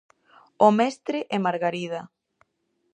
[0.67, 2.01] O mestre e Margarida.